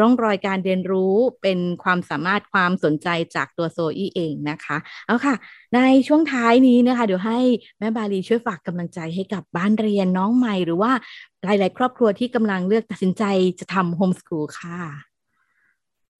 [0.00, 5.34] ร่องรอยการเรียนรู้เป็นความสามารถความสนใจจากตัวโซอี้เองนะคะเอาค่ะ
[5.74, 7.38] ในช่วงท้ายนี้นะคะ เดี๋ยวให้
[7.78, 10.92] แม่บาลีช่วยฝากกำลังใจให้กับบ้านเรียนน้องใหม่หรือว่า
[11.44, 13.24] หลาย ๆ ครอบครัวที่กำลังเลือกตัดสินใจ
[13.60, 14.78] จะทำโฮมสกูลค่ะ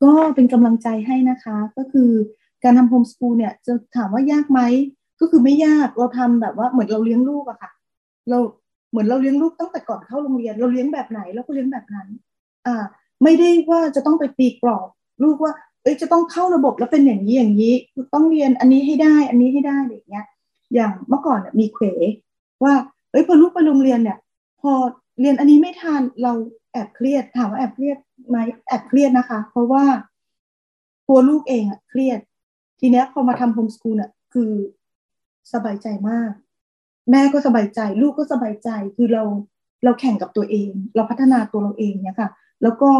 [0.03, 2.11] ก็เป็นกำลังใจให้นะคะ ก็คือ
[2.65, 4.61] การทำโฮมสกูลเนี่ยจะถามว่ายากไหม
[5.21, 7.71] ก็คือไม่ยากเราทำแบบว่าเหมือนเราเลี้ยงลูกอะค่ะ
[8.31, 8.39] เรา
[8.91, 12.09] เหมือนเราเลี้ยงลูกตั้งแต่ก่อนเข้าโรงเรียน เราเลี้ยงแบบไหนเราก็เลี้ยงแบบนั้น
[12.67, 12.85] อ่า
[13.23, 14.89] ไม่ได้ว่าจะต้องไปตีกรอบ
[15.23, 15.53] ลูกว่า
[15.83, 17.75] เอ้ยจะต้องเข้าระบบแล้วเป็นอย่างนี้อย่างนี้
[18.15, 20.27] ต้องเรียนอันนี้ให้ได้ อันนี้ให้ได้อะไรเงี้ย
[20.75, 21.85] อย่างเมื่อก่อนมีเขว
[22.65, 22.75] ว่า
[23.11, 24.19] เอ้ยพอลูกไปโรงเรียนเนี่ย
[24.61, 24.73] พอ
[25.21, 26.33] เรียนอันนี้ไม่ทันเรา
[26.73, 29.85] แอบเครียดถามว่าแอบเครียดไหมแอบเครียดนะคะ เพราะว่า
[31.09, 32.21] ตัวลูกเองอะเครียด
[32.81, 34.53] ทีเนี้ยพอมาทำโฮมสกูลเนี่ยคือ
[35.53, 36.33] สบายใจมาก
[37.11, 39.25] แม่ก็สบายใจ ลูกก็สบายใจคือเรา
[39.85, 42.31] เราแข่งกับตัวเอง เราพัฒนาตัวเราเองเนี่ยค่ะ
[42.63, 42.91] แล้วก็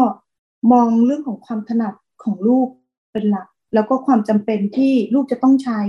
[0.71, 2.67] มองเรื่องของความถนัดของลูก
[3.11, 5.81] เป็นหลัก แล้วก็ความจำเป็นที่ลูกจะต้องใช้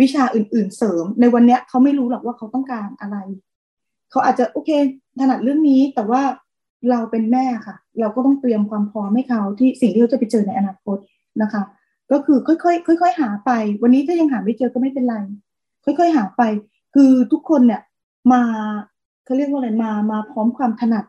[0.00, 3.16] วิชาอื่น ๆ เสริม ในวันเนี้ยเขาไม่รู้หรอกว่าเขาต้องการอะไร
[4.10, 4.70] เขาอาจจะโอเค
[5.20, 6.22] ถนัดเรื่องนี้แต่ว่า
[6.90, 10.98] เราเป็นแม่ค่ะ เราก็ต้องเตรียมความพร้อมให้เขาที่สิ่งที่เขาจะไปเจอในอนาคต
[11.42, 11.62] นะคะ
[12.12, 13.50] ก็คือค่อยๆค่อยๆหาไป
[13.82, 15.16] วันนี้ถ้ายังหาไม่เจอก็ไม่เป็นไร
[15.86, 16.42] ค่อยๆหาไป
[16.94, 17.82] คือทุกคนเนี่ย
[18.32, 18.42] มา
[19.24, 21.04] เขาเรียกว่าอะไรมามาพร้อมความถนัด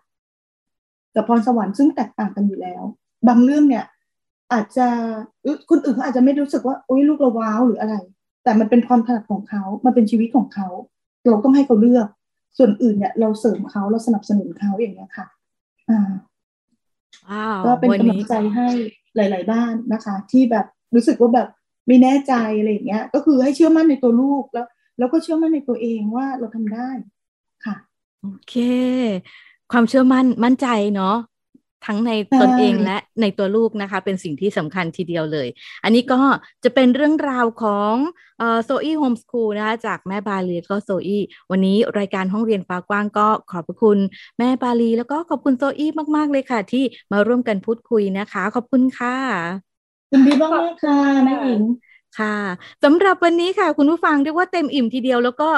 [1.15, 2.83] กับพรสวรรค์ซึ่งแตกต่างกันอยู่แล้ว
[3.27, 3.85] บางเรื่องเนี่ย
[4.53, 4.87] อาจจะ
[5.69, 7.95] คนอื่นเขาอาจจะไม่รู้สึกว่าโอ้ยลูกเราว้าวหรืออะไร
[8.43, 10.67] แต่มันเป็นความถนัดของเขามันเป็นชีวิตของเขา
[11.29, 12.07] เราต้องให้เขาเลือก
[12.57, 15.27] ส่วนอื่นเนี่ย เราเสริมเขาเราสนับสนุนเขาอย่างเงี้ยค่ะ
[15.89, 16.11] อ่า
[17.29, 18.67] ว้าวก็เป็นกำลังใจให้
[19.15, 21.49] หลาย ๆ บ้านนะคะ ที่แบบรู้สึกว่าแบบ
[21.87, 26.89] ไม่แน่ใจอะไรอย่างเงี้ย ก็คือให้เชื่อมั่นในตัวลูกแล้ว แล้วก็เชื่อมั่นในตัวเองว่าเราทำได้
[27.65, 27.75] ค่ะ
[28.21, 28.55] โอเค
[29.71, 31.17] ความเชื่อมั่นมั่นใจเนาะ
[31.85, 35.47] ทั้งในตนเองและในตัวลูกนะคะ เป็นสิ่งที่สำคัญทีเดียวเลย
[35.83, 36.19] อันนี้ก็
[36.63, 37.93] จะเป็นเรื่องราวของ
[38.63, 43.99] โซอี้โฮมสคูลนะคะจากแม่บาลีก็โซอี้วันนี้รายการห้องเรียนฟ้ากว้างก็ขอบพระคุณ
[44.37, 49.66] แม่บาลีแล้วก็ขอบคุณโซอี้มาก ๆ เลยค่ะ ที่มาร่วมกันพูดคุยนะคะ ขอบคุณค่ะ
[50.11, 51.61] ยินดีมากๆค่ะแม่หญิง
[52.19, 52.35] ค่ะ
[52.83, 55.49] สำหรับวันนี้ค่ะ คุณผู้ฟังเรียกว่าเต็มอิ่มทีเดียวแล้วก็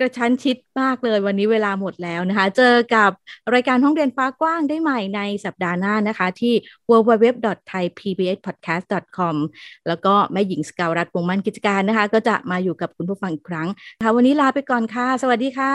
[0.00, 3.10] กระชั้นชิดมากเลยวันนี้เวลาหมดแล้วนะคะ เจอกับ
[3.54, 6.54] รายการห้องเรียนฟ้ากว้างได้ใหม่ในสัปดาห์หน้านะคะ ที่
[6.90, 9.36] www.thaipbspodcast.com
[9.88, 13.68] แล้วก็แม่หญิงสกาวรัฐวงมั่นกิจการนะคะ ก็จะมาอยู่กับคุณผู้ฟังอีกครั้ง
[14.02, 15.74] ค่ะวันนี้ลาไปก่อนค่ะ สวัสดีค่ะ